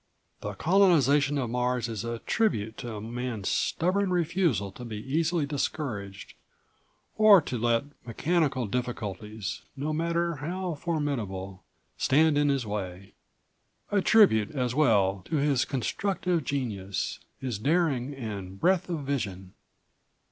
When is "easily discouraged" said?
4.97-6.33